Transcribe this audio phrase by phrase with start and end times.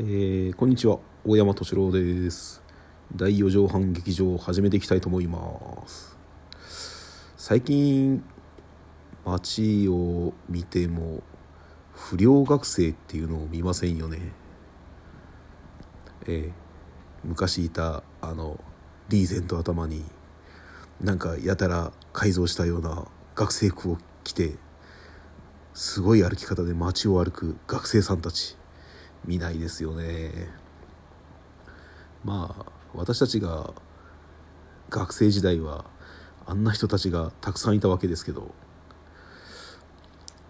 [0.00, 1.00] えー、こんにちは。
[1.26, 2.62] 大山敏郎です。
[3.16, 5.40] 第4畳半劇場を始めていきたいと思いま
[5.88, 6.16] す。
[7.36, 8.22] 最近
[9.24, 11.24] 街を見ても
[11.92, 14.20] 不良学生っていうのを見ませんよね。
[16.28, 16.52] えー、
[17.24, 18.60] 昔いたあの
[19.08, 20.04] リーゼント頭に
[21.00, 24.58] なんかやたら改造したような学生服を着て
[25.74, 28.57] すごい歩き方で街を歩く学生さんたち。
[29.24, 30.48] 見ないですよね。
[32.24, 33.72] まあ私たちが
[34.90, 35.84] 学生時代は
[36.46, 38.54] あんな人たちがたくさんいたわけですけど。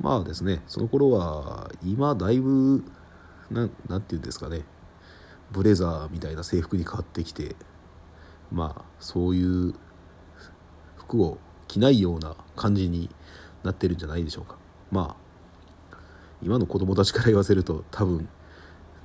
[0.00, 2.84] まあですねその頃は今だいぶ
[3.50, 4.64] ななんて言うんですかね。
[5.50, 7.56] ブレザーみたいな制服に変わってきて
[8.52, 9.74] まあそういう
[10.98, 13.10] 服を着ないような感じに
[13.64, 14.56] なってるんじゃないでしょうか。
[14.90, 15.96] まあ
[16.42, 18.28] 今の子供たちから言わせると多分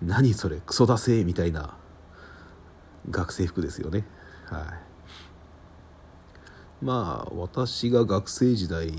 [0.05, 1.77] 何それクソだせみたいな
[3.09, 4.05] 学生服ですよね。
[4.47, 4.63] はい。
[6.85, 8.91] まあ私が学生時代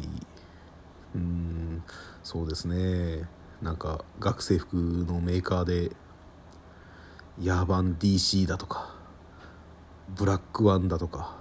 [1.14, 1.82] うん
[2.22, 3.28] そうですね。
[3.60, 5.91] なんか学生服のメーカーで
[7.41, 8.94] ヤーバン DC だとか
[10.16, 11.36] ブラックワンだとか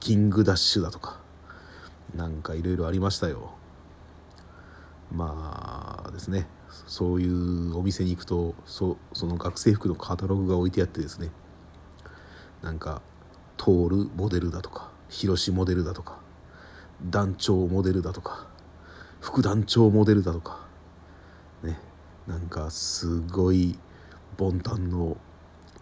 [0.00, 1.20] キングダッシュだとか
[2.14, 3.52] なんかいろいろありましたよ。
[5.10, 5.71] まあ
[6.22, 6.46] ですね。
[6.86, 11.30] そういうお店に行くとそその学生服のカタログが置いてあってですね。
[12.62, 13.02] なんか
[13.56, 16.18] トールモデルだとか広志モデルだとか
[17.04, 18.46] 団長モデルだとか
[19.20, 20.60] 副団長モデルだとか
[21.62, 21.78] ね。
[22.28, 23.76] なんかすごい
[24.36, 25.16] ボンタンの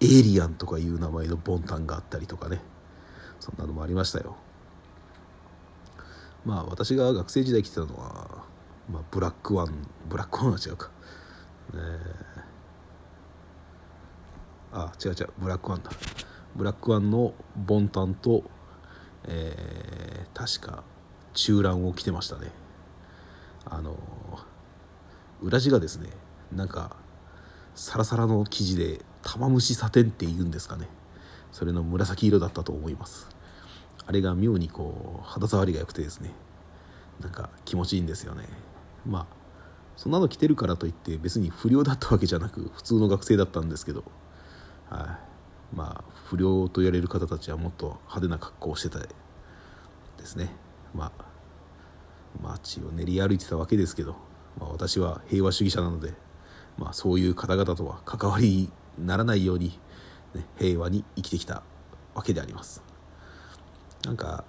[0.01, 2.61] エイリアンとかいう名前のボンタンがあったりとかね。
[3.41, 4.37] そんなのもありましたよ。
[6.47, 8.40] まあ私が学生時代着てたのは
[8.91, 10.91] まあ、ブラックワンブラックワンは違うか、
[11.75, 11.77] え。
[14.73, 15.29] ー、あ違う違う。
[15.39, 15.91] ブラックワンだ。
[16.57, 18.43] ブラックワンのボンタンと、
[19.29, 20.83] えー、確か
[21.35, 22.51] 中ランを着てましたね。
[23.65, 23.97] あの
[25.41, 26.09] 裏地がですね
[26.53, 26.97] なんか
[27.75, 30.89] サラサラの生地で玉虫サテンって言うんですかね。
[31.53, 33.29] それの紫色だったと思います。
[34.07, 36.33] あれが妙にこう肌触りが良くてですね
[37.21, 38.49] なんか気持ちいいんですよね。
[39.07, 39.27] まあ
[39.97, 44.05] そんなの着てるからといって別に不良だったわけじゃなく普通の学生だったんですけど、
[44.89, 45.19] は
[45.73, 49.07] い、まあ不良と言われる方たちはもっと派手な格好をしてたで
[50.25, 50.55] すね。
[50.95, 51.31] まあ
[52.43, 54.17] 街を練り歩いてたわけですけど、
[54.59, 56.15] まあ、私は平和主義者なので、
[56.79, 59.79] まあ、そういう方々とは関わりにならないように、
[60.35, 61.63] ね、平和に生きてきた
[62.15, 62.83] わけであります。
[64.05, 64.45] なんか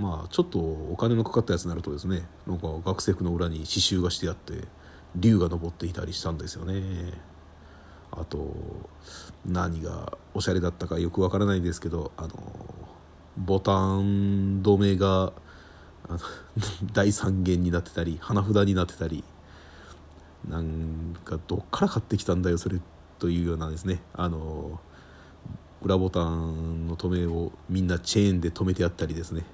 [0.00, 4.64] まあちょっとお金のかかったやつになるとですねなんか学生服の裏に刺繍がしてあって
[5.14, 7.12] 竜が登っていたりしたんですよね。
[8.12, 8.54] あと
[9.46, 12.30] 何がおしゃれだったかよくわからないんですけどあの
[13.36, 15.32] ボタン止めが
[16.92, 19.22] 第 三弦になってたり花札になってたり
[20.48, 22.80] なんかどっから買ってきたんだよそれ
[23.20, 24.00] というようなですね。
[24.14, 24.80] あの
[25.82, 29.44] 裏ボタンの止めをみんなチェーンで止めてあったりですね。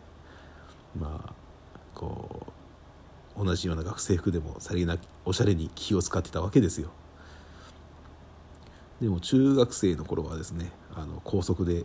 [0.98, 1.34] まあ
[1.94, 2.46] こ
[3.36, 6.90] う同じような学生服でもさりげなくおしゃれに気を使ってたわけですよ。
[9.00, 11.84] でも中学生の頃はですねあの高速で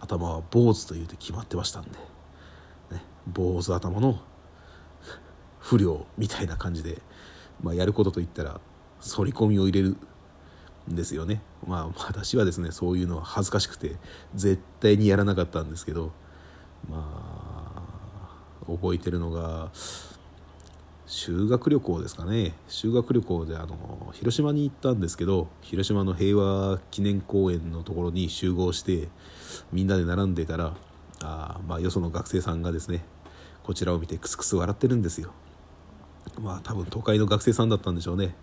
[0.00, 1.90] 頭は坊主というて決まってましたんで、
[2.90, 4.18] ね、坊主頭の
[5.60, 6.98] 不良みたいな感じで、
[7.62, 8.60] まあ、やることといったら
[9.00, 9.96] 反り込みを入れる
[10.90, 11.40] んですよね。
[11.66, 13.96] まあ私はですねそういうのは恥ずかしくて
[14.34, 16.10] 絶対にやらなかったんですけど
[16.88, 17.39] まあ
[18.76, 19.70] 覚えてるのが
[21.06, 22.54] 修学旅行ですかね。
[22.68, 29.08] 修学旅行であの広島に行ったんですけど広島の平和記念公園のところに集合して
[29.72, 30.76] みんなで並んでたら
[31.20, 33.04] あまあよその学生さんがですね
[33.64, 35.32] こちらを見てクスクス笑ってるんですよ。
[36.40, 38.36] まあ多分都会の学生さんだったんでしょうね。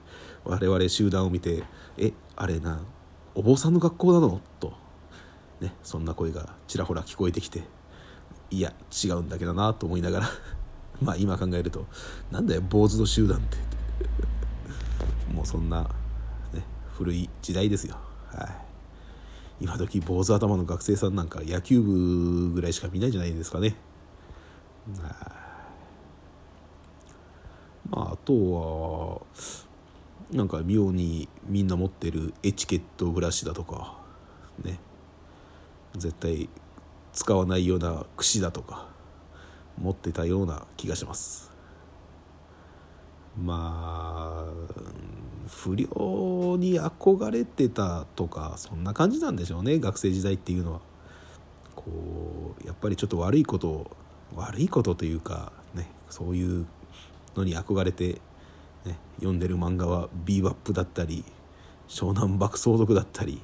[0.43, 1.63] 我々集団を見て
[1.97, 2.81] 「えあれな
[3.33, 4.73] お坊さんの学校なの?」と、
[5.61, 7.76] ね、そんな声がちらほら聞こえてきて。
[8.49, 8.73] いや
[9.03, 10.29] 違うんだけどなと思いながら。
[11.01, 11.85] まあ今考えると。
[12.31, 13.57] なんだよ坊主の集団って。
[15.33, 15.83] もうそんな、
[16.53, 16.63] ね、
[16.93, 17.97] 古い時代ですよ。
[18.27, 18.67] はい。
[19.59, 23.75] 今時坊主頭の学生さんなんか野球部ぐらいしか見ないじゃないですかね。
[27.89, 29.21] まああとは
[30.31, 33.97] なんか妙にみんな持ってるエチケットブラシだとか
[34.63, 34.79] ね。
[35.95, 36.49] 絶対
[37.17, 38.85] 使わないような櫛だとか
[39.81, 41.51] 持ってたような気がします。
[43.35, 44.53] まあ
[45.47, 50.79] 不良に憧れてたとかそんな感じなんでしょうね学生時代っていうのは。
[51.75, 53.89] こうやっぱりちょっと悪いこと
[54.35, 56.67] 悪いことというかねそういう
[57.35, 58.19] のに憧れて、
[58.85, 61.23] ね、読んでる漫画は「ビーバップ」だったり
[61.87, 63.41] 「湘南爆走族」だったり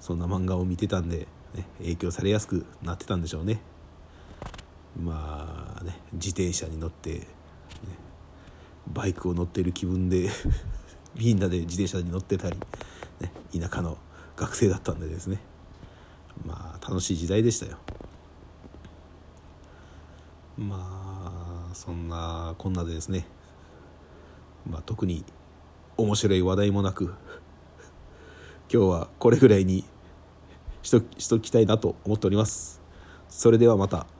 [0.00, 3.60] そんな漫画を見てたんで、ね、影響されやすくなってたんでしょうね。
[5.00, 7.26] まあね自転車に乗って、ね、
[8.86, 10.30] バイクを乗ってる気分で
[11.16, 12.58] みんなで自転車に乗ってたり、
[13.20, 13.98] ね、田舎の
[14.36, 15.40] 学生だったんでですね。
[16.44, 17.78] まあ楽しい時代でしたよ。
[20.56, 23.26] まあそんなこんなでですね、
[24.68, 25.24] まあ、特に
[25.96, 27.14] 面白い話題もなく
[28.72, 29.84] 今日はこれぐらいに
[30.84, 32.80] しときたいなと思っております。
[33.28, 34.13] それではまた。